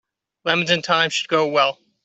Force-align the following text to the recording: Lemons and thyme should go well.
Lemons 0.45 0.71
and 0.71 0.83
thyme 0.83 1.11
should 1.11 1.27
go 1.27 1.45
well. 1.45 1.77